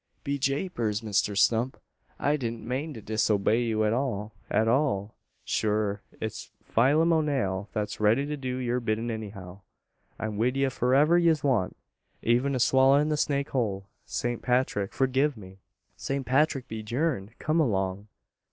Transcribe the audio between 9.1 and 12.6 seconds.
anyhow. I'm wid ye for fwhativer yez want; aven to